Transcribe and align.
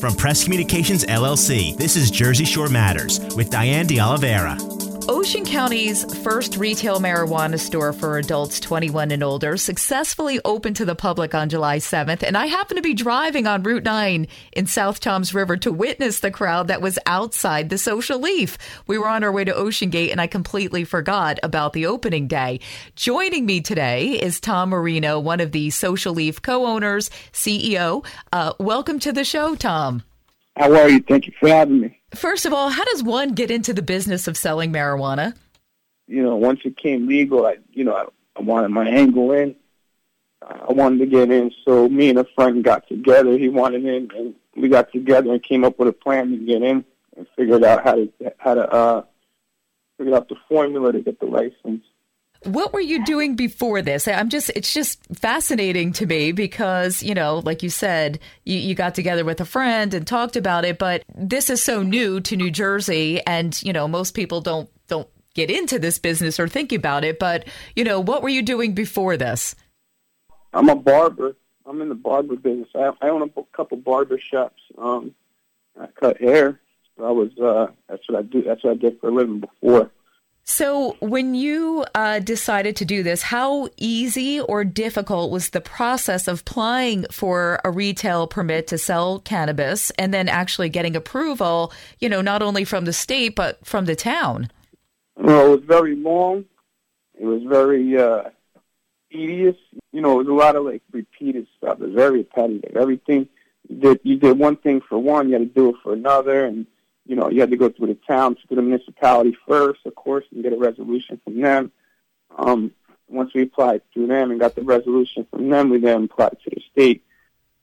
From 0.00 0.14
Press 0.14 0.44
Communications 0.44 1.04
LLC, 1.04 1.76
this 1.76 1.96
is 1.96 2.10
Jersey 2.10 2.44
Shore 2.44 2.68
Matters 2.68 3.20
with 3.36 3.50
Diane 3.50 3.86
De 3.86 4.00
Oliveira. 4.00 4.56
Ocean 5.06 5.44
County's 5.44 6.04
first 6.22 6.56
retail 6.56 6.98
marijuana 6.98 7.58
store 7.58 7.92
for 7.92 8.16
adults 8.16 8.58
21 8.58 9.10
and 9.10 9.22
older 9.22 9.58
successfully 9.58 10.40
opened 10.46 10.76
to 10.76 10.86
the 10.86 10.94
public 10.94 11.34
on 11.34 11.50
July 11.50 11.76
7th. 11.76 12.22
And 12.22 12.38
I 12.38 12.46
happened 12.46 12.78
to 12.78 12.82
be 12.82 12.94
driving 12.94 13.46
on 13.46 13.62
Route 13.62 13.84
9 13.84 14.26
in 14.52 14.66
South 14.66 15.00
Toms 15.00 15.34
River 15.34 15.58
to 15.58 15.70
witness 15.70 16.20
the 16.20 16.30
crowd 16.30 16.68
that 16.68 16.80
was 16.80 16.98
outside 17.04 17.68
the 17.68 17.76
social 17.76 18.18
leaf. 18.18 18.56
We 18.86 18.96
were 18.96 19.08
on 19.08 19.22
our 19.24 19.32
way 19.32 19.44
to 19.44 19.54
Ocean 19.54 19.90
Gate 19.90 20.10
and 20.10 20.22
I 20.22 20.26
completely 20.26 20.84
forgot 20.84 21.38
about 21.42 21.74
the 21.74 21.84
opening 21.84 22.26
day. 22.26 22.60
Joining 22.96 23.44
me 23.44 23.60
today 23.60 24.12
is 24.12 24.40
Tom 24.40 24.70
Marino, 24.70 25.20
one 25.20 25.40
of 25.40 25.52
the 25.52 25.68
Social 25.68 26.14
Leaf 26.14 26.40
co 26.40 26.64
owners, 26.64 27.10
CEO. 27.32 28.06
Uh, 28.32 28.54
welcome 28.58 28.98
to 29.00 29.12
the 29.12 29.24
show, 29.24 29.54
Tom. 29.54 30.02
How 30.56 30.72
are 30.72 30.88
you? 30.88 31.00
Thank 31.00 31.26
you 31.26 31.32
for 31.38 31.48
having 31.48 31.80
me. 31.80 32.00
First 32.14 32.46
of 32.46 32.52
all, 32.52 32.70
how 32.70 32.84
does 32.84 33.02
one 33.02 33.30
get 33.30 33.50
into 33.50 33.72
the 33.72 33.82
business 33.82 34.28
of 34.28 34.36
selling 34.36 34.72
marijuana? 34.72 35.34
You 36.06 36.22
know, 36.22 36.36
once 36.36 36.60
it 36.64 36.76
came 36.76 37.06
legal, 37.06 37.46
I, 37.46 37.56
you 37.72 37.84
know, 37.84 37.94
I, 37.94 38.04
I 38.36 38.42
wanted 38.42 38.68
my 38.68 38.88
angle 38.88 39.32
in. 39.32 39.56
I 40.42 40.72
wanted 40.72 40.98
to 40.98 41.06
get 41.06 41.30
in, 41.30 41.52
so 41.64 41.88
me 41.88 42.10
and 42.10 42.18
a 42.18 42.26
friend 42.34 42.62
got 42.62 42.86
together. 42.86 43.38
He 43.38 43.48
wanted 43.48 43.84
in, 43.86 44.10
and 44.14 44.34
we 44.54 44.68
got 44.68 44.92
together 44.92 45.32
and 45.32 45.42
came 45.42 45.64
up 45.64 45.78
with 45.78 45.88
a 45.88 45.92
plan 45.92 46.30
to 46.32 46.36
get 46.36 46.62
in 46.62 46.84
and 47.16 47.26
figured 47.34 47.64
out 47.64 47.82
how 47.82 47.94
to 47.94 48.12
how 48.38 48.54
to 48.54 48.70
uh, 48.70 49.02
figure 49.96 50.14
out 50.14 50.28
the 50.28 50.36
formula 50.48 50.92
to 50.92 51.00
get 51.00 51.18
the 51.18 51.26
license. 51.26 51.84
What 52.44 52.72
were 52.72 52.80
you 52.80 53.04
doing 53.04 53.36
before 53.36 53.80
this? 53.80 54.06
I'm 54.06 54.28
just, 54.28 54.50
it's 54.54 54.74
just 54.74 55.00
fascinating 55.14 55.92
to 55.94 56.06
me 56.06 56.32
because, 56.32 57.02
you 57.02 57.14
know, 57.14 57.38
like 57.38 57.62
you 57.62 57.70
said, 57.70 58.18
you, 58.44 58.58
you 58.58 58.74
got 58.74 58.94
together 58.94 59.24
with 59.24 59.40
a 59.40 59.44
friend 59.46 59.94
and 59.94 60.06
talked 60.06 60.36
about 60.36 60.64
it, 60.64 60.78
but 60.78 61.04
this 61.14 61.48
is 61.48 61.62
so 61.62 61.82
new 61.82 62.20
to 62.20 62.36
New 62.36 62.50
Jersey 62.50 63.20
and, 63.26 63.60
you 63.62 63.72
know, 63.72 63.88
most 63.88 64.12
people 64.12 64.40
don't, 64.42 64.68
don't 64.88 65.08
get 65.34 65.50
into 65.50 65.78
this 65.78 65.98
business 65.98 66.38
or 66.38 66.46
think 66.46 66.72
about 66.72 67.02
it. 67.02 67.18
But, 67.18 67.48
you 67.74 67.82
know, 67.82 67.98
what 67.98 68.22
were 68.22 68.28
you 68.28 68.42
doing 68.42 68.74
before 68.74 69.16
this? 69.16 69.54
I'm 70.52 70.68
a 70.68 70.76
barber. 70.76 71.36
I'm 71.66 71.80
in 71.80 71.88
the 71.88 71.94
barber 71.94 72.36
business. 72.36 72.68
I, 72.74 72.92
I 73.00 73.08
own 73.08 73.22
a 73.22 73.42
couple 73.56 73.78
barber 73.78 74.18
shops. 74.18 74.62
Um, 74.76 75.14
I 75.80 75.86
cut 75.86 76.20
hair. 76.20 76.60
So 76.96 77.04
I 77.04 77.10
was, 77.10 77.36
uh, 77.38 77.72
that's 77.88 78.08
what 78.08 78.18
I 78.18 78.22
do. 78.22 78.42
That's 78.42 78.62
what 78.62 78.72
I 78.72 78.76
did 78.76 79.00
for 79.00 79.08
a 79.08 79.12
living 79.12 79.40
before. 79.40 79.90
So, 80.46 80.98
when 81.00 81.34
you 81.34 81.86
uh, 81.94 82.18
decided 82.18 82.76
to 82.76 82.84
do 82.84 83.02
this, 83.02 83.22
how 83.22 83.70
easy 83.78 84.40
or 84.40 84.62
difficult 84.62 85.30
was 85.30 85.50
the 85.50 85.60
process 85.62 86.28
of 86.28 86.40
applying 86.40 87.06
for 87.10 87.60
a 87.64 87.70
retail 87.70 88.26
permit 88.26 88.66
to 88.66 88.76
sell 88.76 89.20
cannabis 89.20 89.90
and 89.92 90.12
then 90.12 90.28
actually 90.28 90.68
getting 90.68 90.96
approval, 90.96 91.72
you 91.98 92.10
know, 92.10 92.20
not 92.20 92.42
only 92.42 92.64
from 92.64 92.84
the 92.84 92.92
state, 92.92 93.34
but 93.34 93.64
from 93.64 93.86
the 93.86 93.96
town? 93.96 94.50
Well, 95.16 95.46
it 95.46 95.50
was 95.50 95.64
very 95.64 95.96
long. 95.96 96.44
It 97.18 97.24
was 97.24 97.42
very 97.44 97.96
uh, 97.98 98.24
tedious. 99.10 99.56
You 99.92 100.02
know, 100.02 100.20
it 100.20 100.26
was 100.26 100.28
a 100.28 100.34
lot 100.34 100.56
of 100.56 100.66
like 100.66 100.82
repeated 100.92 101.46
stuff. 101.56 101.80
It 101.80 101.86
was 101.86 101.94
very 101.94 102.18
repetitive. 102.18 102.76
Everything 102.76 103.30
did, 103.78 103.98
you 104.02 104.16
did 104.16 104.38
one 104.38 104.56
thing 104.56 104.82
for 104.86 104.98
one, 104.98 105.28
you 105.28 105.34
had 105.34 105.42
to 105.42 105.46
do 105.46 105.70
it 105.70 105.76
for 105.82 105.94
another, 105.94 106.44
and 106.44 106.66
you 107.06 107.16
know, 107.16 107.30
you 107.30 107.40
had 107.40 107.50
to 107.50 107.56
go 107.56 107.68
through 107.68 107.88
the 107.88 107.98
town, 108.06 108.36
to 108.36 108.54
the 108.54 108.62
municipality 108.62 109.36
first, 109.46 109.80
of 109.84 109.94
course, 109.94 110.24
and 110.32 110.42
get 110.42 110.52
a 110.52 110.56
resolution 110.56 111.20
from 111.22 111.40
them. 111.40 111.70
Um, 112.36 112.72
once 113.08 113.34
we 113.34 113.42
applied 113.42 113.82
through 113.92 114.06
them 114.06 114.30
and 114.30 114.40
got 114.40 114.54
the 114.54 114.62
resolution 114.62 115.26
from 115.30 115.50
them, 115.50 115.70
we 115.70 115.78
then 115.78 116.04
applied 116.04 116.36
to 116.44 116.50
the 116.50 116.62
state. 116.72 117.04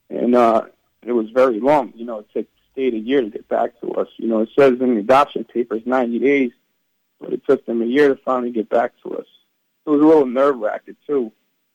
And 0.10 0.36
uh, 0.36 0.66
it 1.02 1.12
was 1.12 1.30
very 1.32 1.60
long. 1.60 1.94
You 1.96 2.06
know, 2.06 2.20
it 2.20 2.28
took 2.34 2.46
the 2.46 2.62
state 2.72 2.94
a 2.94 3.00
year 3.00 3.22
to 3.22 3.30
get 3.30 3.48
back 3.48 3.80
to 3.82 3.94
us. 3.94 4.08
You 4.18 4.28
know, 4.28 4.42
it 4.42 4.50
says 4.58 4.80
in 4.80 4.96
the 4.96 5.00
adoption 5.00 5.44
papers 5.44 5.82
90 5.86 6.20
days, 6.20 6.52
but 7.20 7.34
it 7.34 7.46
took 7.46 7.66
them 7.66 7.82
a 7.82 7.86
year 7.86 8.10
to 8.10 8.16
finally 8.18 8.52
get 8.52 8.70
back 8.70 8.94
to 9.04 9.18
us. 9.18 9.26
It 9.86 9.90
was 9.90 10.02
a 10.02 10.06
little 10.06 10.28
nerve-wracking, 10.28 10.98
too 11.08 11.32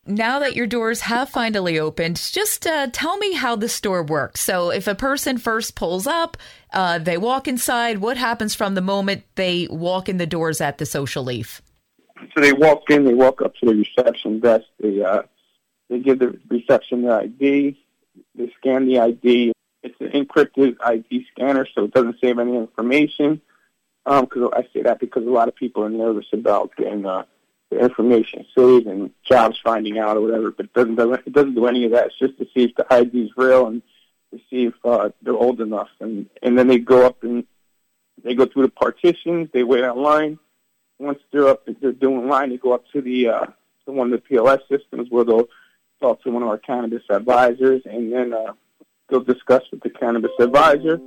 now 0.06 0.39
that 0.39 0.56
your 0.56 0.67
doors 0.67 1.00
have 1.03 1.28
finally 1.28 1.78
opened, 1.78 2.17
just 2.17 2.67
uh, 2.67 2.89
tell 2.93 3.17
me 3.19 3.33
how 3.33 3.56
the 3.56 3.69
store 3.69 4.03
works. 4.03 4.41
So, 4.41 4.71
if 4.71 4.87
a 4.87 4.94
person 4.94 5.39
first 5.39 5.75
pulls 5.75 6.06
up, 6.06 6.37
uh, 6.72 6.99
they 6.99 7.17
walk 7.17 7.49
inside, 7.49 7.99
what 7.99 8.16
happens 8.16 8.55
from 8.55 8.75
the 8.75 8.81
moment 8.81 9.25
they 9.34 9.66
walk 9.71 10.09
in 10.09 10.19
the 10.19 10.27
doors 10.27 10.61
at 10.61 10.78
the 10.78 10.87
Social 10.87 11.25
Leaf? 11.25 11.62
So 12.34 12.41
they 12.41 12.53
walk 12.53 12.91
in, 12.91 13.05
they 13.05 13.15
walk 13.15 13.43
up 13.43 13.55
to 13.56 13.66
the 13.66 13.75
reception 13.75 14.41
desk, 14.41 14.65
they 14.81 15.03
uh, 15.03 15.22
they 15.89 16.00
give 16.00 16.19
the 16.19 16.39
reception 16.49 17.03
their 17.03 17.21
ID, 17.21 17.78
they 18.34 18.53
scan 18.59 18.87
the 18.87 18.99
ID. 18.99 19.53
It's 19.83 20.00
an 20.00 20.09
encrypted 20.09 20.77
ID 20.81 21.27
scanner, 21.31 21.66
so 21.75 21.84
it 21.84 21.93
doesn't 21.93 22.16
save 22.21 22.39
any 22.39 22.56
information. 22.56 23.41
Because 24.05 24.43
um, 24.43 24.50
I 24.53 24.62
say 24.72 24.83
that 24.83 25.00
because 25.00 25.27
a 25.27 25.31
lot 25.31 25.49
of 25.49 25.56
people 25.56 25.84
are 25.84 25.91
nervous 25.91 26.27
about 26.33 26.75
getting 26.77 27.06
uh, 27.06 27.25
information 27.72 28.47
saved 28.56 28.87
and 28.87 29.10
jobs 29.25 29.59
finding 29.62 29.99
out 29.99 30.16
or 30.16 30.21
whatever, 30.21 30.50
but 30.50 30.66
it 30.66 30.72
doesn't 30.72 30.97
do, 30.97 31.12
it 31.12 31.32
doesn't 31.32 31.54
do 31.54 31.66
any 31.66 31.84
of 31.84 31.93
that. 31.93 32.06
It's 32.06 32.19
just 32.19 32.38
to 32.38 32.44
see 32.54 32.65
if 32.65 32.75
the 32.77 32.87
ID 32.93 33.22
is 33.22 33.31
real 33.37 33.66
and 33.66 33.82
to 34.32 34.38
see 34.50 34.66
if 34.66 34.75
uh, 34.84 35.10
they're 35.22 35.34
old 35.34 35.60
enough, 35.60 35.88
and 36.00 36.28
and 36.43 36.59
then 36.59 36.69
they 36.69 36.78
go 36.78 37.06
up 37.06 37.22
and 37.22 37.44
they 38.22 38.34
go 38.34 38.47
through 38.47 38.62
the 38.62 38.69
partitions. 38.71 39.49
They 39.53 39.65
wait 39.65 39.84
online. 39.84 40.38
Once 40.99 41.19
they're 41.31 41.49
up, 41.49 41.69
they're 41.81 41.93
doing 41.93 42.28
line. 42.28 42.50
They 42.50 42.56
go 42.56 42.72
up 42.72 42.84
to 42.93 43.00
the 43.00 43.28
uh, 43.28 43.47
to 43.84 43.93
one 43.93 44.12
of 44.12 44.22
the 44.22 44.27
POS 44.28 44.60
systems 44.69 45.09
where 45.10 45.25
they'll 45.25 45.48
talk 46.00 46.22
to 46.22 46.31
one 46.31 46.43
of 46.43 46.48
our 46.48 46.59
cannabis 46.59 47.03
advisors, 47.10 47.83
and 47.84 48.12
then 48.12 48.33
uh, 48.33 48.53
they'll 49.09 49.21
discuss 49.21 49.62
with 49.71 49.83
the 49.83 49.91
cannabis 49.91 50.33
advisor, 50.38 50.98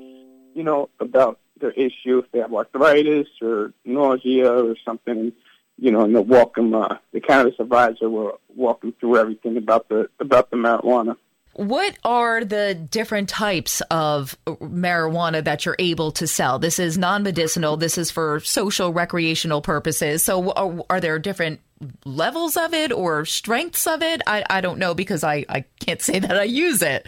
you 0.53 0.63
know, 0.63 0.89
about 0.99 1.39
their 1.59 1.71
issue 1.71 2.19
if 2.19 2.31
they 2.31 2.39
have 2.39 2.53
arthritis 2.53 3.27
or 3.41 3.73
nausea 3.85 4.51
or 4.51 4.75
something 4.85 5.33
you 5.79 5.91
know, 5.91 6.01
and 6.01 6.13
they'll 6.13 6.23
walk 6.23 6.55
them. 6.55 6.73
Uh, 6.73 6.97
the 7.13 7.21
cannabis 7.21 7.55
advisor 7.59 8.09
will 8.09 8.39
walk 8.55 8.81
them 8.81 8.93
through 8.99 9.17
everything 9.17 9.57
about 9.57 9.87
the 9.89 10.09
about 10.19 10.51
the 10.51 10.57
marijuana. 10.57 11.15
What 11.53 11.97
are 12.05 12.45
the 12.45 12.73
different 12.73 13.27
types 13.27 13.81
of 13.91 14.37
marijuana 14.45 15.43
that 15.43 15.65
you're 15.65 15.75
able 15.79 16.11
to 16.13 16.27
sell? 16.27 16.59
This 16.59 16.79
is 16.79 16.97
non 16.97 17.23
medicinal. 17.23 17.75
This 17.75 17.97
is 17.97 18.11
for 18.11 18.39
social 18.41 18.93
recreational 18.93 19.61
purposes. 19.61 20.23
So, 20.23 20.51
are, 20.51 20.85
are, 20.89 21.01
there 21.01 21.17
different 21.19 21.59
levels 22.05 22.55
of 22.55 22.73
it 22.73 22.91
or 22.91 23.25
strengths 23.25 23.87
of 23.87 24.01
it? 24.01 24.21
I, 24.27 24.43
I 24.49 24.61
don't 24.61 24.79
know 24.79 24.93
because 24.93 25.23
I, 25.23 25.45
I 25.49 25.65
can't 25.79 26.01
say 26.01 26.19
that 26.19 26.37
I 26.37 26.43
use 26.43 26.81
it. 26.81 27.07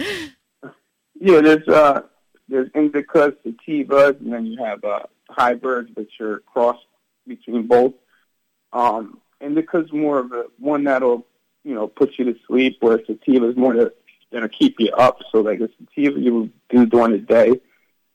Yeah, 1.20 1.40
there's 1.42 1.68
uh, 1.68 2.02
there's 2.50 2.70
indicas, 2.70 3.36
sativas, 3.46 4.20
and 4.20 4.34
then 4.34 4.46
you 4.46 4.62
have 4.64 4.84
uh, 4.84 5.04
hybrids, 5.30 5.92
which 5.94 6.20
are 6.20 6.40
cross 6.40 6.78
between 7.28 7.68
both. 7.68 7.94
Um, 8.74 9.20
indica's 9.40 9.92
more 9.92 10.20
of 10.20 10.32
a 10.32 10.46
one 10.60 10.84
that'll 10.84 11.26
you 11.64 11.74
know 11.74 11.88
put 11.88 12.18
you 12.18 12.26
to 12.26 12.40
sleep, 12.48 12.78
where 12.82 13.04
sativa 13.06 13.50
is 13.50 13.56
more 13.56 13.74
to 13.74 13.94
gonna 14.32 14.50
keep 14.50 14.80
you 14.80 14.92
up. 14.92 15.20
So 15.32 15.42
like 15.42 15.60
a 15.60 15.70
sativa 15.80 16.20
you 16.20 16.52
do 16.70 16.86
during 16.86 17.12
the 17.12 17.18
day, 17.20 17.60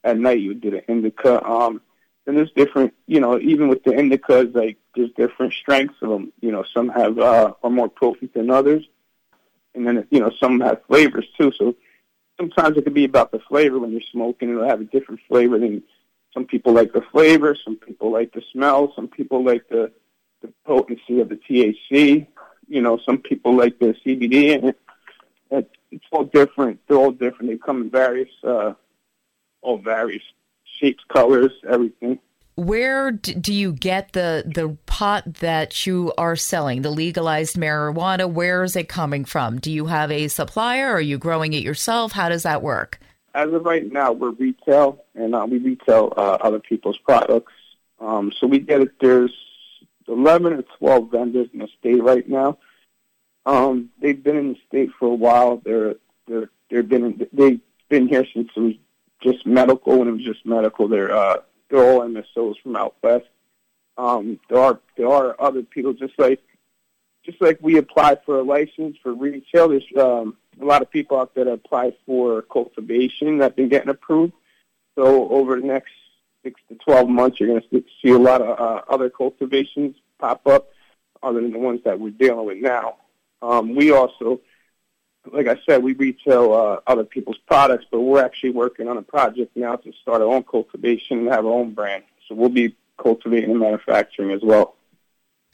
at 0.04 0.18
night 0.18 0.40
you 0.40 0.48
would 0.48 0.60
do 0.60 0.70
the 0.70 0.88
indica. 0.90 1.44
Um, 1.44 1.80
and 2.26 2.36
there's 2.36 2.50
different, 2.52 2.92
you 3.06 3.20
know, 3.20 3.38
even 3.38 3.68
with 3.68 3.84
the 3.84 3.90
indicas, 3.90 4.54
like 4.54 4.78
there's 4.96 5.10
different 5.12 5.52
strengths 5.52 5.96
of 6.02 6.08
them. 6.08 6.32
You 6.40 6.50
know, 6.52 6.64
some 6.74 6.88
have 6.88 7.18
uh, 7.18 7.52
are 7.62 7.70
more 7.70 7.88
potent 7.88 8.34
than 8.34 8.50
others, 8.50 8.84
and 9.74 9.86
then 9.86 10.06
you 10.10 10.20
know 10.20 10.32
some 10.40 10.60
have 10.60 10.84
flavors 10.86 11.26
too. 11.38 11.52
So 11.56 11.76
sometimes 12.36 12.76
it 12.76 12.84
could 12.84 12.94
be 12.94 13.04
about 13.04 13.30
the 13.30 13.38
flavor 13.40 13.78
when 13.78 13.92
you're 13.92 14.00
smoking. 14.12 14.50
It'll 14.50 14.68
have 14.68 14.80
a 14.80 14.84
different 14.84 15.20
flavor 15.28 15.58
than 15.58 15.82
some 16.34 16.46
people 16.46 16.72
like 16.72 16.92
the 16.92 17.02
flavor. 17.12 17.56
Some 17.64 17.76
people 17.76 18.10
like 18.10 18.32
the 18.32 18.42
smell. 18.52 18.92
Some 18.96 19.08
people 19.08 19.44
like 19.44 19.68
the 19.68 19.92
the 20.46 20.52
potency 20.64 21.20
of 21.20 21.28
the 21.28 21.36
THC. 21.36 22.26
You 22.68 22.82
know, 22.82 22.98
some 23.04 23.18
people 23.18 23.56
like 23.56 23.78
the 23.78 23.94
CBD, 24.04 24.54
and 24.54 24.74
it, 25.50 25.70
it's 25.90 26.04
all 26.10 26.24
different. 26.24 26.80
They're 26.88 26.96
all 26.96 27.12
different. 27.12 27.50
They 27.50 27.58
come 27.58 27.82
in 27.82 27.90
various, 27.90 28.30
uh, 28.42 28.74
all 29.62 29.78
various 29.78 30.22
shapes, 30.78 31.04
colors, 31.08 31.52
everything. 31.68 32.18
Where 32.56 33.10
do 33.10 33.52
you 33.52 33.72
get 33.72 34.12
the 34.14 34.42
the 34.46 34.78
pot 34.86 35.34
that 35.40 35.86
you 35.86 36.12
are 36.16 36.36
selling, 36.36 36.80
the 36.80 36.90
legalized 36.90 37.56
marijuana? 37.56 38.30
Where 38.30 38.64
is 38.64 38.76
it 38.76 38.88
coming 38.88 39.26
from? 39.26 39.58
Do 39.58 39.70
you 39.70 39.86
have 39.86 40.10
a 40.10 40.28
supplier? 40.28 40.88
Are 40.88 41.00
you 41.00 41.18
growing 41.18 41.52
it 41.52 41.62
yourself? 41.62 42.12
How 42.12 42.30
does 42.30 42.44
that 42.44 42.62
work? 42.62 42.98
As 43.34 43.52
of 43.52 43.66
right 43.66 43.92
now, 43.92 44.12
we're 44.12 44.30
retail, 44.30 45.04
and 45.14 45.34
uh, 45.34 45.46
we 45.48 45.58
retail 45.58 46.14
uh, 46.16 46.38
other 46.40 46.58
people's 46.58 46.96
products. 46.96 47.52
Um, 48.00 48.32
so 48.40 48.46
we 48.46 48.58
get 48.58 48.80
it. 48.80 48.92
There's 49.02 49.32
11 50.08 50.52
or 50.52 50.62
12 50.78 51.10
vendors 51.10 51.48
in 51.52 51.60
the 51.60 51.68
state 51.78 52.02
right 52.02 52.28
now. 52.28 52.58
Um, 53.44 53.90
they've 54.00 54.22
been 54.22 54.36
in 54.36 54.48
the 54.54 54.58
state 54.66 54.90
for 54.98 55.06
a 55.06 55.14
while. 55.14 55.62
They're 55.64 55.96
they're 56.26 56.50
they've 56.68 56.88
been 56.88 57.04
in, 57.04 57.26
they've 57.32 57.60
been 57.88 58.08
here 58.08 58.26
since 58.34 58.50
it 58.56 58.60
was 58.60 58.74
just 59.22 59.46
medical. 59.46 59.98
When 59.98 60.08
it 60.08 60.12
was 60.12 60.24
just 60.24 60.44
medical, 60.44 60.88
they're 60.88 61.14
uh, 61.14 61.38
they're 61.68 61.84
all 61.84 62.00
MSOs 62.00 62.60
from 62.62 62.76
out 62.76 62.96
west. 63.02 63.26
Um, 63.96 64.40
there 64.48 64.58
are 64.58 64.80
there 64.96 65.08
are 65.08 65.40
other 65.40 65.62
people 65.62 65.92
just 65.92 66.18
like 66.18 66.42
just 67.26 67.40
like 67.42 67.58
we 67.60 67.76
apply 67.76 68.16
for 68.24 68.38
a 68.38 68.42
license 68.42 68.96
for 69.02 69.12
retail, 69.12 69.68
there's 69.68 69.84
um, 69.98 70.36
a 70.60 70.64
lot 70.64 70.80
of 70.80 70.90
people 70.90 71.18
out 71.18 71.34
there 71.34 71.44
that 71.44 71.52
apply 71.52 71.92
for 72.06 72.42
cultivation 72.42 73.38
that 73.38 73.44
have 73.44 73.56
been 73.56 73.68
getting 73.68 73.90
approved. 73.90 74.32
So 74.94 75.28
over 75.28 75.60
the 75.60 75.66
next 75.66 75.92
six 76.46 76.60
to 76.68 76.76
12 76.76 77.08
months, 77.08 77.40
you're 77.40 77.48
going 77.48 77.60
to 77.60 77.84
see 78.00 78.10
a 78.10 78.18
lot 78.18 78.40
of 78.40 78.60
uh, 78.60 78.82
other 78.88 79.10
cultivations 79.10 79.96
pop 80.20 80.46
up 80.46 80.68
other 81.20 81.40
than 81.40 81.52
the 81.52 81.58
ones 81.58 81.80
that 81.84 81.98
we're 81.98 82.10
dealing 82.10 82.46
with 82.46 82.58
now. 82.58 82.96
Um, 83.42 83.74
we 83.74 83.90
also, 83.90 84.40
like 85.32 85.48
I 85.48 85.56
said, 85.68 85.82
we 85.82 85.94
retail 85.94 86.52
uh, 86.52 86.90
other 86.90 87.02
people's 87.02 87.38
products, 87.48 87.84
but 87.90 88.00
we're 88.00 88.24
actually 88.24 88.50
working 88.50 88.86
on 88.86 88.96
a 88.96 89.02
project 89.02 89.56
now 89.56 89.74
to 89.74 89.92
start 90.02 90.22
our 90.22 90.28
own 90.28 90.44
cultivation 90.44 91.18
and 91.18 91.28
have 91.28 91.44
our 91.44 91.52
own 91.52 91.74
brand. 91.74 92.04
So 92.28 92.36
we'll 92.36 92.48
be 92.48 92.76
cultivating 92.96 93.50
and 93.50 93.60
manufacturing 93.60 94.30
as 94.30 94.40
well. 94.42 94.76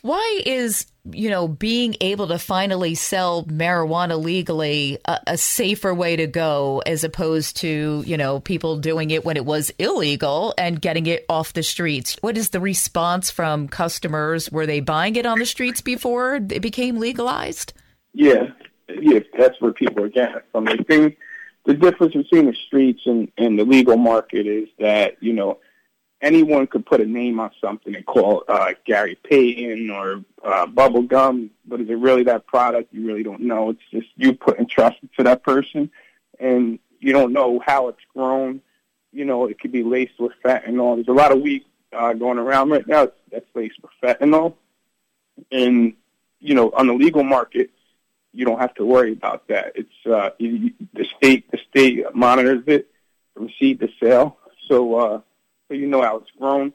Why 0.03 0.43
is, 0.45 0.87
you 1.13 1.31
know, 1.31 1.47
being 1.47 1.95
able 2.01 2.27
to 2.27 2.39
finally 2.39 2.97
sell 2.97 3.45
marijuana 3.45 4.21
legally 4.21 4.99
a, 5.07 5.21
a, 5.29 5.39
safer 5.39 5.95
way 5.95 6.17
to 6.17 6.27
go 6.27 6.83
as 6.85 7.05
opposed 7.05 7.59
to, 7.59 8.03
you 8.05 8.17
know, 8.17 8.41
people 8.41 8.79
doing 8.79 9.13
it 9.13 9.25
when 9.25 9.37
it 9.37 9.45
was 9.45 9.71
illegal 9.79 10.55
and 10.59 10.83
getting 10.83 11.07
it 11.07 11.25
off 11.29 11.53
the 11.53 11.63
streets? 11.63 12.17
What 12.21 12.37
is 12.37 12.51
the 12.51 12.59
response 12.59 13.31
from 13.31 13.69
customers? 13.69 14.51
Were 14.51 14.67
they 14.67 14.81
buying 14.81 15.15
it 15.15 15.25
on 15.25 15.39
the 15.39 15.47
streets 15.47 15.81
before 15.81 16.35
it 16.35 16.61
became 16.61 16.99
legalized? 16.99 17.73
Yeah, 18.13 18.49
yeah, 18.89 19.21
that's 19.39 19.61
where 19.61 19.73
people 19.73 20.03
are 20.03 20.09
getting 20.09 20.41
from. 20.51 20.65
The 20.65 20.83
thing, 20.83 21.17
the 21.65 21.75
difference 21.75 22.15
between 22.15 22.47
the 22.47 22.57
streets 22.67 23.03
and, 23.07 23.31
and 23.39 23.57
the 23.57 23.65
legal 23.65 23.97
market 23.97 24.49
is 24.49 24.69
that, 24.81 25.17
you 25.21 25.33
know, 25.33 25.59
anyone 26.23 26.67
could 26.69 26.87
put 26.87 27.01
a 27.01 27.05
name 27.05 27.41
on 27.41 27.51
something 27.61 27.95
and 27.95 28.07
call 28.07 28.45
uh, 28.49 28.73
Gary 28.85 29.19
Payton 29.25 29.91
or 29.91 30.25
uh, 30.43 30.67
Bubble 30.67 31.03
Gum, 31.03 31.51
but 31.67 31.81
is 31.81 31.91
it 31.91 31.99
really 31.99 32.23
that 32.25 32.47
product? 32.47 32.95
You 32.95 33.07
really 33.07 33.25
don't 33.25 33.43
know. 33.43 33.71
It's 33.71 33.81
just 33.91 34.09
you 34.17 34.33
putting 34.33 34.67
trust 34.67 34.99
into 35.03 35.25
that 35.25 35.43
person, 35.43 35.91
and 36.39 36.79
you 37.01 37.13
don't 37.13 37.33
know 37.33 37.61
how 37.65 37.89
it's 37.89 38.01
grown. 38.15 38.63
You 39.13 39.25
know, 39.25 39.47
it 39.47 39.61
could 39.61 39.73
be 39.73 39.83
laced 39.83 40.19
with 40.19 40.33
fentanyl. 40.43 40.95
There's 40.97 41.09
a 41.09 41.13
lot 41.13 41.33
of 41.33 41.43
weed 41.43 41.65
uh, 41.93 42.15
going 42.15 42.39
around 42.39 42.71
right 42.71 42.87
now 42.87 43.09
that's 43.31 43.47
laced 43.55 43.81
with 43.83 43.91
fentanyl, 44.03 44.55
and 45.51 45.95
you 46.39 46.55
know, 46.55 46.71
on 46.71 46.87
the 46.87 46.95
legal 46.95 47.25
market, 47.25 47.71
you 48.33 48.45
don't 48.45 48.59
have 48.59 48.75
to 48.75 48.85
worry 48.85 49.13
about 49.13 49.49
that. 49.49 49.73
It's 49.75 50.07
uh, 50.07 50.31
the 50.39 51.05
state. 51.17 51.51
The 51.51 51.59
state 51.69 52.05
monitors 52.15 52.63
it 52.67 52.89
from 53.35 53.51
seed 53.59 53.81
to 53.81 53.89
sale. 54.01 54.39
So 54.69 54.95
uh, 54.95 55.21
so 55.73 55.77
you 55.79 55.87
know 55.87 56.03
how 56.03 56.19
it's 56.19 56.31
grown. 56.39 56.73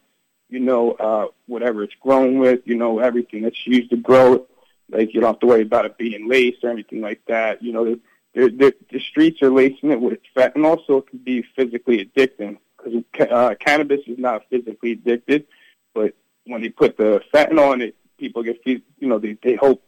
You 0.50 0.60
know 0.60 0.92
uh, 0.94 1.28
whatever 1.46 1.84
it's 1.84 1.94
grown 2.02 2.40
with. 2.40 2.62
You 2.66 2.76
know 2.76 3.00
everything 3.00 3.44
that's 3.44 3.68
used 3.68 3.92
to 3.92 3.98
grow 3.98 4.34
it. 4.34 4.50
Like 4.90 5.14
you 5.14 5.22
don't 5.22 5.34
have 5.34 5.40
to 5.42 5.46
worry 5.46 5.62
about 5.62 5.86
it 5.86 5.98
being 5.98 6.28
laced 6.28 6.64
or 6.64 6.72
anything 6.72 7.02
like 7.02 7.22
that. 7.28 7.62
You 7.62 7.74
know 7.74 7.86
the 8.34 8.74
the, 8.92 9.00
streets 9.00 9.42
are 9.42 9.50
lacing 9.50 9.92
it 9.92 10.02
with 10.02 10.20
fentanyl, 10.36 10.80
so 10.88 10.98
it 10.98 11.08
can 11.08 11.20
be 11.20 11.44
physically 11.56 12.06
addicting. 12.06 12.58
Because 12.78 13.30
uh, 13.30 13.56
cannabis 13.60 14.02
is 14.08 14.18
not 14.18 14.44
physically 14.50 14.94
addicted, 14.94 15.46
but 15.94 16.16
when 16.46 16.62
they 16.62 16.70
put 16.70 16.98
the 16.98 17.22
fentanyl 17.34 17.74
in 17.74 17.82
it, 17.82 17.96
people 18.18 18.42
get 18.44 18.60
you 18.66 18.82
know 19.02 19.20
they 19.20 19.38
they 19.44 19.56
hope 19.56 19.84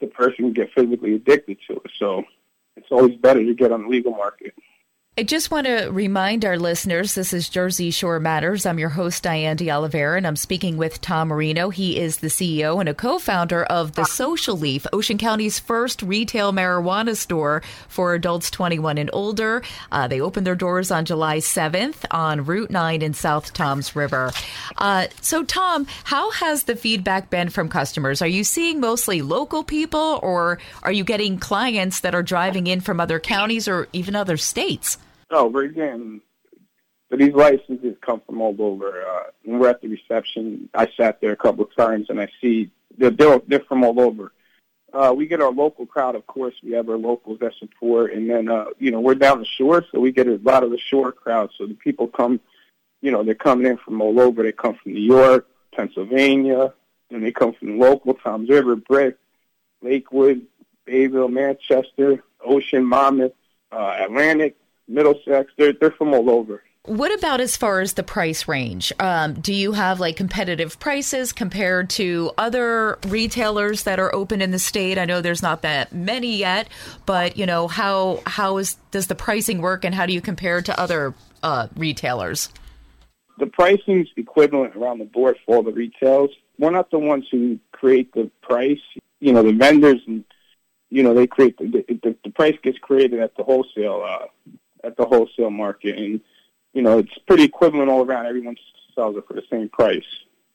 the 0.00 0.06
person 0.06 0.52
get 0.52 0.72
physically 0.72 1.14
addicted 1.14 1.58
to 1.66 1.76
it. 1.76 1.90
So 1.98 2.24
it's 2.76 2.90
always 2.90 3.16
better 3.16 3.44
to 3.44 3.54
get 3.54 3.72
on 3.72 3.82
the 3.82 3.88
legal 3.88 4.12
market. 4.12 4.54
I 5.16 5.22
just 5.22 5.52
want 5.52 5.68
to 5.68 5.90
remind 5.90 6.44
our 6.44 6.58
listeners 6.58 7.14
this 7.14 7.32
is 7.32 7.48
Jersey 7.48 7.92
Shore 7.92 8.18
Matters. 8.18 8.66
I'm 8.66 8.80
your 8.80 8.88
host, 8.88 9.22
Diane 9.22 9.56
de 9.56 9.70
Oliveira, 9.70 10.16
and 10.16 10.26
I'm 10.26 10.34
speaking 10.34 10.76
with 10.76 11.00
Tom 11.00 11.28
Marino. 11.28 11.70
He 11.70 12.00
is 12.00 12.16
the 12.16 12.26
CEO 12.26 12.80
and 12.80 12.88
a 12.88 12.94
co 12.94 13.20
founder 13.20 13.62
of 13.62 13.92
The 13.92 14.06
Social 14.06 14.58
Leaf, 14.58 14.88
Ocean 14.92 15.16
County's 15.16 15.60
first 15.60 16.02
retail 16.02 16.52
marijuana 16.52 17.14
store 17.14 17.62
for 17.86 18.14
adults 18.14 18.50
21 18.50 18.98
and 18.98 19.08
older. 19.12 19.62
Uh, 19.92 20.08
they 20.08 20.20
opened 20.20 20.48
their 20.48 20.56
doors 20.56 20.90
on 20.90 21.04
July 21.04 21.38
7th 21.38 22.04
on 22.10 22.44
Route 22.44 22.72
9 22.72 23.00
in 23.00 23.14
South 23.14 23.52
Toms 23.52 23.94
River. 23.94 24.32
Uh, 24.78 25.06
so, 25.20 25.44
Tom, 25.44 25.86
how 26.02 26.32
has 26.32 26.64
the 26.64 26.74
feedback 26.74 27.30
been 27.30 27.50
from 27.50 27.68
customers? 27.68 28.20
Are 28.20 28.26
you 28.26 28.42
seeing 28.42 28.80
mostly 28.80 29.22
local 29.22 29.62
people, 29.62 30.18
or 30.24 30.58
are 30.82 30.90
you 30.90 31.04
getting 31.04 31.38
clients 31.38 32.00
that 32.00 32.16
are 32.16 32.22
driving 32.24 32.66
in 32.66 32.80
from 32.80 32.98
other 32.98 33.20
counties 33.20 33.68
or 33.68 33.86
even 33.92 34.16
other 34.16 34.36
states? 34.36 34.98
No, 35.30 35.46
we're 35.46 35.68
getting. 35.68 36.20
But 37.10 37.18
these 37.18 37.34
licenses 37.34 37.96
come 38.00 38.22
from 38.26 38.40
all 38.40 38.56
over. 38.58 39.04
Uh, 39.06 39.24
when 39.44 39.58
we're 39.58 39.68
at 39.68 39.80
the 39.80 39.88
reception, 39.88 40.68
I 40.74 40.88
sat 40.96 41.20
there 41.20 41.32
a 41.32 41.36
couple 41.36 41.64
of 41.64 41.74
times 41.76 42.06
and 42.08 42.20
I 42.20 42.28
see 42.40 42.70
they're 42.96 43.10
they're, 43.10 43.40
they're 43.46 43.60
from 43.60 43.84
all 43.84 44.00
over. 44.00 44.32
Uh, 44.92 45.12
we 45.12 45.26
get 45.26 45.40
our 45.40 45.50
local 45.50 45.86
crowd, 45.86 46.14
of 46.14 46.26
course. 46.26 46.54
We 46.62 46.72
have 46.72 46.88
our 46.88 46.96
locals 46.96 47.40
that 47.40 47.54
support, 47.58 48.12
and 48.12 48.30
then 48.30 48.48
uh, 48.48 48.66
you 48.78 48.92
know 48.92 49.00
we're 49.00 49.16
down 49.16 49.40
the 49.40 49.44
shore, 49.44 49.84
so 49.90 49.98
we 49.98 50.12
get 50.12 50.28
a 50.28 50.38
lot 50.44 50.62
of 50.62 50.70
the 50.70 50.78
shore 50.78 51.10
crowd. 51.10 51.50
So 51.58 51.66
the 51.66 51.74
people 51.74 52.06
come, 52.06 52.40
you 53.00 53.10
know, 53.10 53.24
they're 53.24 53.34
coming 53.34 53.66
in 53.66 53.76
from 53.76 54.00
all 54.00 54.20
over. 54.20 54.44
They 54.44 54.52
come 54.52 54.76
from 54.80 54.92
New 54.92 55.00
York, 55.00 55.48
Pennsylvania, 55.74 56.72
and 57.10 57.24
they 57.24 57.32
come 57.32 57.54
from 57.54 57.72
the 57.72 57.84
local 57.84 58.14
Toms 58.14 58.48
River, 58.48 58.76
Brick, 58.76 59.16
Lakewood, 59.82 60.42
Bayville, 60.84 61.28
Manchester, 61.28 62.22
Ocean, 62.44 62.84
Monmouth, 62.84 63.32
uh, 63.72 63.96
Atlantic, 63.98 64.56
Middlesex. 64.88 65.52
They're 65.58 65.72
they're 65.72 65.90
from 65.92 66.14
all 66.14 66.30
over. 66.30 66.62
What 66.86 67.18
about 67.18 67.40
as 67.40 67.56
far 67.56 67.80
as 67.80 67.94
the 67.94 68.02
price 68.02 68.46
range? 68.46 68.92
Um, 69.00 69.32
do 69.32 69.54
you 69.54 69.72
have 69.72 70.00
like 70.00 70.16
competitive 70.16 70.78
prices 70.78 71.32
compared 71.32 71.88
to 71.90 72.30
other 72.36 72.98
retailers 73.06 73.84
that 73.84 73.98
are 73.98 74.14
open 74.14 74.42
in 74.42 74.50
the 74.50 74.58
state? 74.58 74.98
I 74.98 75.06
know 75.06 75.22
there's 75.22 75.40
not 75.40 75.62
that 75.62 75.94
many 75.94 76.36
yet, 76.36 76.68
but 77.06 77.38
you 77.38 77.46
know 77.46 77.68
how 77.68 78.22
how 78.26 78.58
is 78.58 78.76
does 78.90 79.06
the 79.06 79.14
pricing 79.14 79.62
work, 79.62 79.86
and 79.86 79.94
how 79.94 80.04
do 80.04 80.12
you 80.12 80.20
compare 80.20 80.60
to 80.60 80.78
other 80.78 81.14
uh, 81.42 81.68
retailers? 81.74 82.50
The 83.38 83.46
pricing 83.46 84.02
is 84.02 84.08
equivalent 84.16 84.76
around 84.76 84.98
the 84.98 85.06
board 85.06 85.38
for 85.46 85.56
all 85.56 85.62
the 85.62 85.72
retails. 85.72 86.30
We're 86.58 86.70
not 86.70 86.90
the 86.90 86.98
ones 86.98 87.26
who 87.30 87.58
create 87.72 88.12
the 88.12 88.30
price. 88.42 88.82
You 89.20 89.32
know, 89.32 89.42
the 89.42 89.54
vendors 89.54 90.02
and 90.06 90.22
you 90.90 91.02
know 91.02 91.14
they 91.14 91.26
create 91.26 91.56
the 91.56 91.82
the, 91.88 92.14
the 92.22 92.30
price 92.30 92.58
gets 92.62 92.76
created 92.76 93.20
at 93.20 93.34
the 93.38 93.42
wholesale 93.42 94.04
uh, 94.06 94.26
at 94.84 94.96
the 94.96 95.04
wholesale 95.04 95.50
market, 95.50 95.96
and 95.96 96.20
you 96.72 96.82
know 96.82 96.98
it's 96.98 97.16
pretty 97.26 97.44
equivalent 97.44 97.90
all 97.90 98.04
around. 98.04 98.26
Everyone 98.26 98.56
sells 98.94 99.16
it 99.16 99.26
for 99.26 99.34
the 99.34 99.42
same 99.50 99.68
price. 99.68 100.04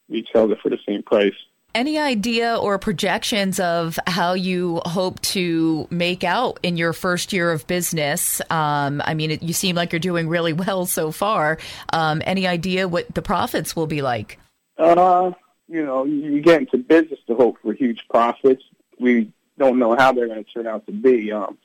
We 0.07 0.25
sell 0.31 0.51
it 0.51 0.59
for 0.61 0.69
the 0.69 0.79
same 0.87 1.03
price. 1.03 1.33
Any 1.75 1.99
idea 1.99 2.57
or 2.57 2.79
projections 2.79 3.59
of 3.59 3.99
how 4.07 4.33
you 4.33 4.81
hope 4.85 5.21
to 5.21 5.87
make 5.91 6.23
out 6.23 6.59
in 6.63 6.77
your 6.77 6.93
first 6.93 7.31
year 7.31 7.51
of 7.51 7.67
business? 7.67 8.41
Um, 8.49 9.03
I 9.05 9.13
mean, 9.13 9.29
it, 9.29 9.43
you 9.43 9.53
seem 9.53 9.75
like 9.75 9.91
you're 9.91 9.99
doing 9.99 10.27
really 10.27 10.53
well 10.53 10.87
so 10.87 11.11
far. 11.11 11.59
Um, 11.93 12.23
any 12.25 12.47
idea 12.47 12.87
what 12.87 13.13
the 13.13 13.21
profits 13.21 13.75
will 13.75 13.85
be 13.85 14.01
like? 14.01 14.39
Uh, 14.79 15.31
you 15.67 15.85
know, 15.85 16.05
you 16.05 16.41
get 16.41 16.61
into 16.61 16.77
business 16.79 17.19
to 17.27 17.35
hope 17.35 17.57
for 17.61 17.73
huge 17.73 18.03
profits. 18.09 18.63
We 18.99 19.31
don't 19.59 19.77
know 19.77 19.95
how 19.95 20.11
they're 20.11 20.27
going 20.27 20.43
to 20.43 20.51
turn 20.51 20.65
out 20.65 20.87
to 20.87 20.91
be. 20.91 21.31
Um, 21.31 21.59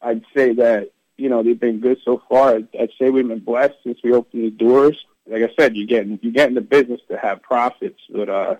I'd 0.00 0.22
say 0.34 0.52
that 0.54 0.92
you 1.20 1.28
know, 1.28 1.42
they've 1.42 1.60
been 1.60 1.80
good 1.80 1.98
so 2.04 2.22
far. 2.28 2.56
I'd 2.56 2.90
say 2.98 3.10
we've 3.10 3.28
been 3.28 3.40
blessed 3.40 3.74
since 3.84 3.98
we 4.02 4.12
opened 4.12 4.44
the 4.44 4.50
doors. 4.50 4.96
Like 5.26 5.42
I 5.42 5.50
said, 5.58 5.76
you 5.76 5.86
get 5.86 6.06
you 6.06 6.32
get 6.32 6.48
in 6.48 6.54
the 6.54 6.62
business 6.62 7.00
to 7.08 7.18
have 7.18 7.42
profits, 7.42 8.00
but 8.10 8.28
uh, 8.28 8.56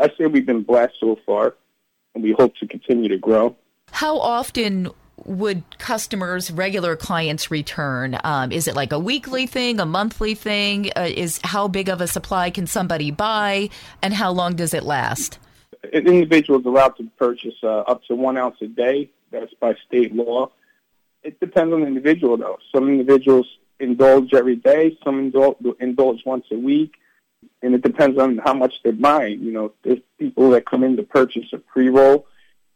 I 0.00 0.08
say 0.16 0.26
we've 0.26 0.46
been 0.46 0.62
blessed 0.62 0.94
so 1.00 1.18
far, 1.26 1.56
and 2.14 2.22
we 2.22 2.32
hope 2.32 2.56
to 2.58 2.66
continue 2.66 3.08
to 3.08 3.18
grow. 3.18 3.56
How 3.90 4.18
often 4.18 4.88
would 5.24 5.78
customers, 5.78 6.50
regular 6.50 6.94
clients, 6.94 7.50
return? 7.50 8.18
Um, 8.22 8.52
is 8.52 8.68
it 8.68 8.76
like 8.76 8.92
a 8.92 8.98
weekly 8.98 9.46
thing, 9.46 9.80
a 9.80 9.86
monthly 9.86 10.34
thing? 10.34 10.92
Uh, 10.96 11.08
is 11.10 11.40
how 11.42 11.66
big 11.66 11.88
of 11.88 12.00
a 12.00 12.06
supply 12.06 12.50
can 12.50 12.68
somebody 12.68 13.10
buy, 13.10 13.68
and 14.00 14.14
how 14.14 14.30
long 14.30 14.54
does 14.54 14.72
it 14.72 14.84
last? 14.84 15.38
An 15.92 16.06
individual 16.06 16.60
is 16.60 16.66
allowed 16.66 16.96
to 16.98 17.10
purchase 17.18 17.54
uh, 17.62 17.80
up 17.80 18.04
to 18.04 18.14
one 18.14 18.36
ounce 18.36 18.56
a 18.62 18.68
day. 18.68 19.10
That's 19.32 19.52
by 19.54 19.74
state 19.86 20.14
law 20.14 20.50
it 21.26 21.40
depends 21.40 21.74
on 21.74 21.80
the 21.80 21.86
individual, 21.86 22.36
though. 22.36 22.58
Some 22.72 22.88
individuals 22.88 23.46
indulge 23.80 24.32
every 24.32 24.56
day. 24.56 24.96
Some 25.04 25.18
indulge, 25.18 25.56
indulge 25.80 26.24
once 26.24 26.46
a 26.52 26.56
week, 26.56 26.94
and 27.62 27.74
it 27.74 27.82
depends 27.82 28.16
on 28.18 28.38
how 28.38 28.54
much 28.54 28.74
they're 28.82 28.92
buying. 28.92 29.40
You 29.40 29.52
know, 29.52 29.72
there's 29.82 29.98
people 30.18 30.50
that 30.50 30.66
come 30.66 30.84
in 30.84 30.96
to 30.96 31.02
purchase 31.02 31.46
a 31.52 31.58
pre-roll, 31.58 32.26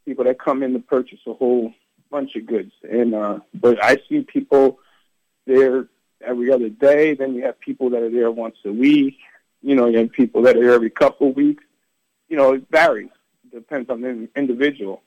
people 0.04 0.25
that 0.25 0.40
come 0.40 0.64
in 0.64 0.73
to 0.73 0.80
purchase 0.80 1.21
a 1.26 1.35
whole 1.35 1.73
bunch 2.11 2.35
of 2.35 2.45
goods, 2.47 2.73
and 2.83 3.14
uh, 3.14 3.38
but 3.54 3.83
I 3.83 3.99
see 4.09 4.23
people 4.23 4.80
there 5.47 5.87
every 6.21 6.52
other 6.52 6.69
day. 6.69 7.14
Then 7.14 7.35
you 7.35 7.45
have 7.45 7.61
people 7.61 7.90
that 7.90 8.02
are 8.02 8.11
there 8.11 8.33
once 8.33 8.57
a 8.64 8.73
week. 8.73 9.16
You 9.62 9.76
know, 9.76 9.87
you 9.87 9.99
have 9.99 10.11
people 10.11 10.42
that 10.42 10.57
are 10.57 10.61
there 10.61 10.73
every 10.73 10.90
couple 10.90 11.28
of 11.28 11.37
weeks. 11.37 11.62
You 12.28 12.37
know, 12.37 12.54
it 12.54 12.64
varies. 12.69 13.11
It 13.45 13.54
depends 13.54 13.90
on 13.90 14.00
the 14.00 14.28
individual. 14.35 15.02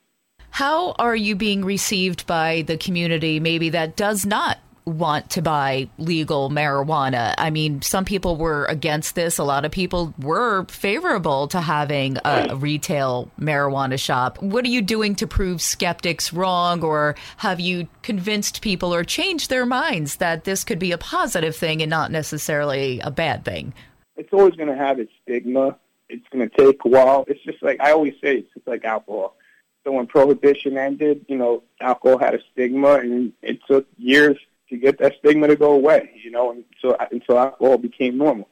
How 0.54 0.92
are 1.00 1.16
you 1.16 1.36
being 1.36 1.66
received 1.66 2.28
by 2.28 2.62
the 2.68 2.78
community, 2.78 3.40
maybe 3.40 3.72
that 3.72 3.96
does 3.96 4.24
not 4.24 4.60
want 4.86 5.32
to 5.32 5.42
buy 5.42 5.90
legal 5.98 6.52
marijuana? 6.52 7.34
I 7.40 7.50
mean, 7.50 7.82
some 7.82 8.06
people 8.06 8.38
were 8.38 8.66
against 8.66 9.16
this. 9.16 9.40
A 9.40 9.44
lot 9.44 9.66
of 9.66 9.72
people 9.72 10.14
were 10.20 10.66
favorable 10.66 11.48
to 11.48 11.60
having 11.60 12.20
a 12.24 12.56
retail 12.56 13.32
marijuana 13.40 13.98
shop. 13.98 14.40
What 14.44 14.64
are 14.64 14.68
you 14.68 14.84
doing 14.84 15.16
to 15.16 15.26
prove 15.26 15.60
skeptics 15.60 16.32
wrong, 16.32 16.84
or 16.84 17.16
have 17.38 17.60
you 17.60 17.88
convinced 18.04 18.62
people 18.62 18.94
or 18.94 19.04
changed 19.04 19.50
their 19.50 19.66
minds 19.66 20.18
that 20.18 20.44
this 20.44 20.64
could 20.64 20.78
be 20.78 20.92
a 20.92 21.00
positive 21.00 21.56
thing 21.56 21.82
and 21.82 21.90
not 21.90 22.12
necessarily 22.12 23.00
a 23.00 23.10
bad 23.10 23.44
thing? 23.44 23.74
It's 24.18 24.32
always 24.32 24.54
going 24.54 24.70
to 24.70 24.78
have 24.78 25.00
its 25.00 25.12
stigma. 25.24 25.80
It's 26.10 26.28
going 26.32 26.48
to 26.48 26.56
take 26.56 26.86
a 26.86 26.90
while. 26.90 27.26
It's 27.28 27.44
just 27.44 27.64
like 27.64 27.82
I 27.82 27.92
always 27.92 28.14
say, 28.24 28.36
it's 28.36 28.54
just 28.54 28.68
like 28.68 28.86
alcohol 28.86 29.36
so 29.84 29.92
when 29.92 30.08
prohibition 30.08 30.78
ended, 30.78 31.26
you 31.28 31.38
know, 31.38 31.64
alcohol 31.82 32.18
had 32.18 32.36
a 32.36 32.40
stigma, 32.52 32.96
and 32.96 33.34
it 33.42 33.60
took 33.68 33.86
years 33.98 34.38
to 34.70 34.78
get 34.78 34.98
that 35.00 35.16
stigma 35.20 35.48
to 35.48 35.56
go 35.56 35.74
away. 35.74 36.12
You 36.24 36.32
know, 36.32 36.52
until 36.52 36.98
until 37.12 37.38
alcohol 37.40 37.78
became 37.78 38.18
normal. 38.18 38.50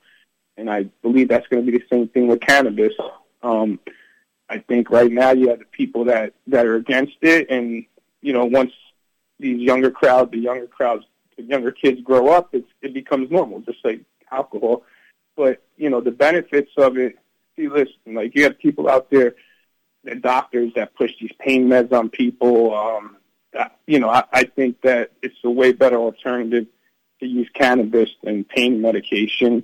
And 0.57 0.69
I 0.69 0.83
believe 1.01 1.29
that's 1.29 1.47
going 1.47 1.65
to 1.65 1.71
be 1.71 1.77
the 1.77 1.83
same 1.91 2.09
thing 2.09 2.27
with 2.27 2.41
cannabis. 2.41 2.93
Um, 3.41 3.79
I 4.49 4.59
think 4.59 4.89
right 4.89 5.11
now 5.11 5.31
you 5.31 5.49
have 5.49 5.59
the 5.59 5.65
people 5.65 6.05
that 6.05 6.33
that 6.47 6.65
are 6.65 6.75
against 6.75 7.17
it, 7.21 7.49
and 7.49 7.85
you 8.21 8.33
know, 8.33 8.45
once 8.45 8.73
these 9.39 9.59
younger 9.59 9.89
crowds, 9.89 10.31
the 10.31 10.37
younger 10.37 10.67
crowds, 10.67 11.05
the 11.37 11.43
younger 11.43 11.71
kids 11.71 12.01
grow 12.01 12.29
up, 12.29 12.49
it's, 12.53 12.67
it 12.81 12.93
becomes 12.93 13.31
normal, 13.31 13.61
just 13.61 13.79
like 13.83 14.01
alcohol. 14.31 14.83
But 15.37 15.63
you 15.77 15.89
know, 15.89 16.01
the 16.01 16.11
benefits 16.11 16.71
of 16.77 16.97
it. 16.97 17.17
See, 17.55 17.67
listen, 17.67 18.13
like 18.13 18.35
you 18.35 18.43
have 18.43 18.59
people 18.59 18.89
out 18.89 19.09
there 19.09 19.35
the 20.03 20.15
doctors 20.15 20.71
that 20.75 20.95
push 20.95 21.11
these 21.19 21.31
pain 21.39 21.67
meds 21.67 21.91
on 21.91 22.09
people. 22.09 22.75
Um, 22.75 23.17
you 23.85 23.99
know, 23.99 24.09
I, 24.09 24.23
I 24.31 24.43
think 24.43 24.81
that 24.81 25.11
it's 25.21 25.37
a 25.43 25.49
way 25.49 25.71
better 25.73 25.97
alternative 25.97 26.67
to 27.19 27.27
use 27.27 27.49
cannabis 27.53 28.09
than 28.23 28.43
pain 28.43 28.81
medication. 28.81 29.63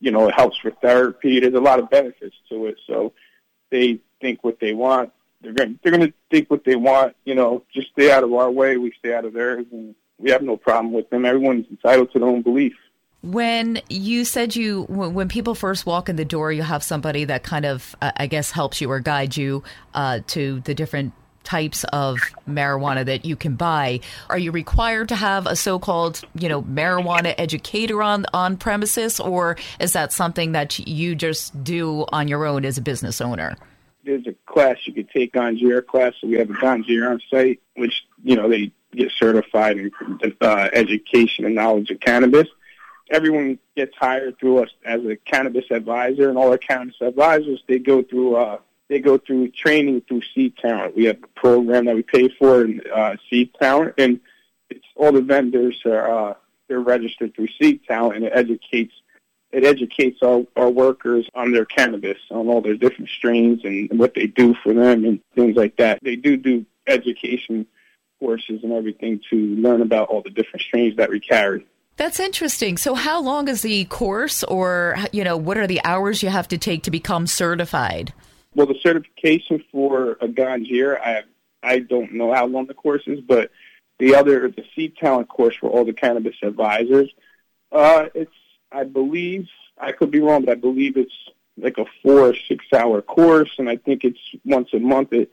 You 0.00 0.10
know, 0.10 0.28
it 0.28 0.34
helps 0.34 0.58
for 0.58 0.70
therapy. 0.70 1.40
There's 1.40 1.54
a 1.54 1.60
lot 1.60 1.78
of 1.78 1.90
benefits 1.90 2.36
to 2.48 2.66
it. 2.66 2.76
So 2.86 3.12
they 3.70 4.00
think 4.20 4.44
what 4.44 4.60
they 4.60 4.72
want. 4.72 5.12
They're 5.42 5.52
going 5.52 5.78
they're 5.82 5.92
going 5.92 6.08
to 6.08 6.14
think 6.30 6.50
what 6.50 6.64
they 6.64 6.76
want. 6.76 7.14
You 7.24 7.34
know, 7.34 7.64
just 7.72 7.88
stay 7.90 8.10
out 8.10 8.24
of 8.24 8.32
our 8.32 8.50
way. 8.50 8.76
We 8.76 8.92
stay 8.98 9.14
out 9.14 9.24
of 9.24 9.34
theirs, 9.34 9.66
and 9.70 9.94
we 10.18 10.30
have 10.30 10.42
no 10.42 10.56
problem 10.56 10.92
with 10.92 11.10
them. 11.10 11.24
Everyone's 11.24 11.66
entitled 11.70 12.12
to 12.12 12.18
their 12.18 12.28
own 12.28 12.42
belief. 12.42 12.74
When 13.22 13.80
you 13.88 14.24
said 14.24 14.54
you, 14.54 14.84
when 14.84 15.28
people 15.28 15.54
first 15.54 15.84
walk 15.86 16.08
in 16.08 16.16
the 16.16 16.24
door, 16.24 16.52
you 16.52 16.62
have 16.62 16.82
somebody 16.82 17.24
that 17.24 17.42
kind 17.42 17.64
of, 17.64 17.96
uh, 18.00 18.12
I 18.16 18.26
guess, 18.26 18.50
helps 18.50 18.80
you 18.80 18.90
or 18.90 19.00
guides 19.00 19.36
you 19.36 19.64
uh, 19.94 20.20
to 20.28 20.60
the 20.60 20.74
different 20.74 21.12
types 21.42 21.84
of 21.84 22.18
marijuana 22.48 23.04
that 23.06 23.24
you 23.24 23.36
can 23.36 23.54
buy. 23.54 24.00
Are 24.28 24.38
you 24.38 24.50
required 24.52 25.08
to 25.08 25.16
have 25.16 25.46
a 25.46 25.56
so-called, 25.56 26.22
you 26.34 26.48
know, 26.48 26.62
marijuana 26.62 27.34
educator 27.38 28.02
on 28.02 28.26
on 28.34 28.56
premises, 28.56 29.18
or 29.18 29.56
is 29.80 29.92
that 29.94 30.12
something 30.12 30.52
that 30.52 30.78
you 30.80 31.14
just 31.14 31.64
do 31.64 32.04
on 32.12 32.28
your 32.28 32.44
own 32.44 32.64
as 32.64 32.76
a 32.76 32.82
business 32.82 33.20
owner? 33.20 33.56
There's 34.04 34.26
a 34.26 34.34
class 34.46 34.76
you 34.84 34.92
could 34.92 35.10
take 35.10 35.32
Ganjier 35.32 35.84
class. 35.84 36.14
So 36.20 36.26
we 36.28 36.34
have 36.34 36.50
a 36.50 36.54
Ganjier 36.54 37.10
on 37.10 37.20
site, 37.30 37.60
which 37.76 38.04
you 38.22 38.36
know 38.36 38.48
they 38.48 38.72
get 38.94 39.12
certified 39.12 39.78
in 39.78 39.90
uh, 40.40 40.68
education 40.72 41.44
and 41.44 41.54
knowledge 41.54 41.90
of 41.90 42.00
cannabis 42.00 42.48
everyone 43.10 43.58
gets 43.76 43.96
hired 43.96 44.38
through 44.38 44.64
us 44.64 44.70
as 44.84 45.04
a 45.04 45.16
cannabis 45.16 45.64
advisor, 45.70 46.28
and 46.28 46.38
all 46.38 46.50
our 46.50 46.58
cannabis 46.58 46.96
advisors 47.00 47.62
they 47.68 47.78
go 47.78 48.02
through 48.02 48.36
uh, 48.36 48.58
they 48.88 49.00
go 49.00 49.18
through 49.18 49.48
training 49.48 50.02
through 50.02 50.22
Seed 50.34 50.56
Talent. 50.56 50.96
We 50.96 51.04
have 51.06 51.22
a 51.22 51.40
program 51.40 51.86
that 51.86 51.96
we 51.96 52.02
pay 52.02 52.28
for 52.28 52.64
in 52.64 52.80
uh, 52.92 53.16
Seed 53.28 53.54
Talent, 53.54 53.94
and 53.98 54.20
it's 54.70 54.86
all 54.94 55.12
the 55.12 55.22
vendors 55.22 55.80
are 55.84 56.30
uh, 56.30 56.34
they're 56.68 56.80
registered 56.80 57.34
through 57.34 57.48
Seed 57.60 57.84
Talent, 57.86 58.16
and 58.16 58.24
it 58.26 58.32
educates 58.34 58.94
it 59.52 59.64
educates 59.64 60.22
our, 60.22 60.44
our 60.56 60.68
workers 60.68 61.26
on 61.34 61.52
their 61.52 61.64
cannabis, 61.64 62.18
on 62.30 62.48
all 62.48 62.60
their 62.60 62.76
different 62.76 63.08
strains 63.08 63.64
and 63.64 63.88
what 63.98 64.14
they 64.14 64.26
do 64.26 64.54
for 64.62 64.74
them 64.74 65.04
and 65.04 65.20
things 65.34 65.56
like 65.56 65.76
that. 65.76 66.00
They 66.02 66.16
do 66.16 66.36
do 66.36 66.66
education 66.86 67.66
courses 68.18 68.62
and 68.62 68.72
everything 68.72 69.20
to 69.30 69.36
learn 69.36 69.82
about 69.82 70.08
all 70.08 70.22
the 70.22 70.30
different 70.30 70.62
strains 70.62 70.96
that 70.96 71.10
we 71.10 71.20
carry. 71.20 71.66
That's 71.96 72.20
interesting. 72.20 72.76
So, 72.76 72.94
how 72.94 73.22
long 73.22 73.48
is 73.48 73.62
the 73.62 73.84
course, 73.86 74.44
or 74.44 74.96
you 75.12 75.24
know, 75.24 75.36
what 75.36 75.56
are 75.56 75.66
the 75.66 75.80
hours 75.84 76.22
you 76.22 76.28
have 76.28 76.48
to 76.48 76.58
take 76.58 76.82
to 76.84 76.90
become 76.90 77.26
certified? 77.26 78.12
Well, 78.54 78.66
the 78.66 78.78
certification 78.82 79.64
for 79.72 80.12
a 80.12 80.28
Ganjier, 80.28 81.00
I 81.00 81.22
I 81.62 81.78
don't 81.78 82.12
know 82.12 82.32
how 82.32 82.46
long 82.46 82.66
the 82.66 82.74
course 82.74 83.02
is, 83.06 83.20
but 83.20 83.50
the 83.98 84.14
other, 84.14 84.48
the 84.48 84.64
Seed 84.74 84.96
Talent 84.96 85.28
course 85.28 85.56
for 85.56 85.70
all 85.70 85.84
the 85.84 85.94
cannabis 85.94 86.36
advisors, 86.42 87.10
uh, 87.72 88.06
it's 88.14 88.30
I 88.70 88.84
believe 88.84 89.48
I 89.78 89.92
could 89.92 90.10
be 90.10 90.20
wrong, 90.20 90.44
but 90.44 90.52
I 90.52 90.60
believe 90.60 90.96
it's 90.96 91.12
like 91.56 91.78
a 91.78 91.86
four 92.02 92.20
or 92.28 92.34
six 92.48 92.64
hour 92.74 93.00
course, 93.00 93.50
and 93.58 93.70
I 93.70 93.76
think 93.76 94.04
it's 94.04 94.20
once 94.44 94.68
a 94.74 94.78
month. 94.78 95.12
It, 95.12 95.30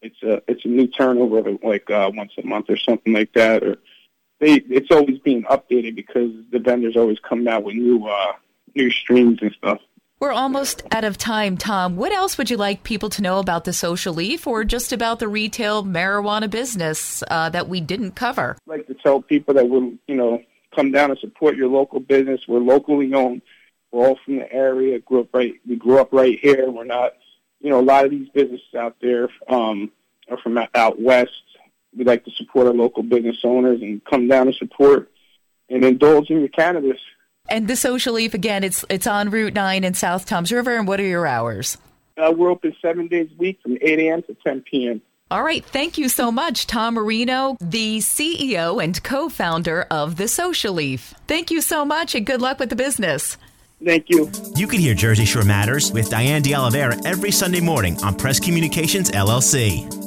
it's 0.00 0.22
a 0.22 0.42
it's 0.48 0.64
a 0.64 0.68
new 0.68 0.86
turnover, 0.86 1.42
like 1.62 1.90
uh, 1.90 2.10
once 2.14 2.32
a 2.38 2.46
month 2.46 2.70
or 2.70 2.76
something 2.78 3.12
like 3.12 3.32
that, 3.34 3.62
or 3.62 3.76
they 4.40 4.54
it's 4.54 4.90
always 4.90 5.18
being 5.18 5.44
updated 5.44 5.94
because 5.94 6.30
the 6.50 6.58
vendors 6.58 6.96
always 6.96 7.18
come 7.20 7.46
out 7.48 7.64
with 7.64 7.76
new 7.76 8.06
uh, 8.06 8.32
new 8.74 8.90
streams 8.90 9.38
and 9.40 9.52
stuff. 9.52 9.80
We're 10.18 10.32
almost 10.32 10.82
out 10.92 11.04
of 11.04 11.18
time, 11.18 11.58
Tom. 11.58 11.96
What 11.96 12.10
else 12.10 12.38
would 12.38 12.48
you 12.48 12.56
like 12.56 12.84
people 12.84 13.10
to 13.10 13.22
know 13.22 13.38
about 13.38 13.64
the 13.64 13.74
Social 13.74 14.14
Leaf 14.14 14.46
or 14.46 14.64
just 14.64 14.90
about 14.92 15.18
the 15.18 15.28
retail 15.28 15.84
marijuana 15.84 16.48
business 16.48 17.22
uh, 17.30 17.50
that 17.50 17.68
we 17.68 17.82
didn't 17.82 18.12
cover? 18.12 18.56
I'd 18.66 18.70
like 18.70 18.86
to 18.86 18.94
tell 18.94 19.20
people 19.20 19.52
that 19.54 19.68
we're, 19.68 19.90
you 20.06 20.16
know, 20.16 20.42
come 20.74 20.90
down 20.90 21.10
and 21.10 21.18
support 21.18 21.56
your 21.56 21.68
local 21.68 22.00
business. 22.00 22.40
We're 22.48 22.60
locally 22.60 23.12
owned. 23.12 23.42
We're 23.92 24.06
all 24.08 24.18
from 24.24 24.36
the 24.36 24.50
area. 24.50 24.98
Grew 25.00 25.20
up 25.20 25.28
right. 25.34 25.52
We 25.68 25.76
grew 25.76 25.98
up 25.98 26.12
right 26.12 26.38
here. 26.40 26.70
We're 26.70 26.84
not, 26.84 27.12
you 27.60 27.68
know, 27.68 27.80
a 27.80 27.82
lot 27.82 28.06
of 28.06 28.10
these 28.10 28.30
businesses 28.30 28.74
out 28.74 28.96
there 29.02 29.28
um, 29.50 29.90
are 30.30 30.38
from 30.38 30.58
out 30.74 30.98
west 30.98 31.42
we 31.96 32.04
like 32.04 32.24
to 32.24 32.30
support 32.32 32.66
our 32.66 32.74
local 32.74 33.02
business 33.02 33.38
owners 33.44 33.80
and 33.80 34.04
come 34.04 34.28
down 34.28 34.48
and 34.48 34.56
support 34.56 35.10
and 35.68 35.84
indulge 35.84 36.30
in 36.30 36.40
your 36.40 36.48
cannabis. 36.48 36.98
And 37.48 37.68
the 37.68 37.76
Social 37.76 38.14
Leaf 38.14 38.34
again, 38.34 38.64
it's 38.64 38.84
it's 38.88 39.06
on 39.06 39.30
Route 39.30 39.54
Nine 39.54 39.84
in 39.84 39.94
South 39.94 40.26
Toms 40.26 40.52
River. 40.52 40.76
And 40.76 40.86
what 40.86 41.00
are 41.00 41.04
your 41.04 41.26
hours? 41.26 41.78
Uh, 42.16 42.32
we're 42.36 42.50
open 42.50 42.74
seven 42.80 43.08
days 43.08 43.28
a 43.32 43.36
week 43.36 43.60
from 43.62 43.76
8 43.80 43.98
a.m. 43.98 44.22
to 44.22 44.34
10 44.44 44.62
p.m. 44.62 45.02
All 45.30 45.42
right. 45.42 45.64
Thank 45.64 45.98
you 45.98 46.08
so 46.08 46.30
much, 46.30 46.66
Tom 46.66 46.94
Marino, 46.94 47.56
the 47.60 47.98
CEO 47.98 48.82
and 48.82 49.02
co 49.02 49.28
founder 49.28 49.86
of 49.90 50.16
The 50.16 50.28
Social 50.28 50.74
Leaf. 50.74 51.14
Thank 51.26 51.50
you 51.50 51.60
so 51.60 51.84
much 51.84 52.14
and 52.14 52.24
good 52.24 52.40
luck 52.40 52.58
with 52.58 52.70
the 52.70 52.76
business. 52.76 53.36
Thank 53.84 54.08
you. 54.08 54.30
You 54.54 54.66
can 54.66 54.80
hear 54.80 54.94
Jersey 54.94 55.26
Shore 55.26 55.44
Matters 55.44 55.92
with 55.92 56.08
Diane 56.08 56.42
De 56.42 56.54
Oliveira 56.54 56.96
every 57.04 57.30
Sunday 57.30 57.60
morning 57.60 58.02
on 58.02 58.14
Press 58.14 58.40
Communications 58.40 59.10
LLC. 59.10 60.05